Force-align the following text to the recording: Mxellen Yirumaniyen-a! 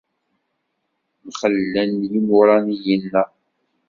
Mxellen 1.25 1.91
Yirumaniyen-a! 2.11 3.23